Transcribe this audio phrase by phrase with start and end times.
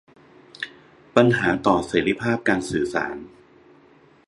[1.15, 3.15] ปัญหาต่อเสรีภาพการสื่อสาร